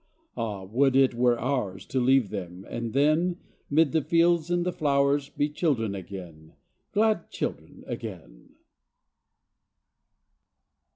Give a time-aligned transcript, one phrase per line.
[0.43, 3.37] __Ah, would it were ours To leave them, and then,
[3.69, 6.53] 'Mid the fields and the flowers, Be children again,
[6.91, 8.49] Glad children again.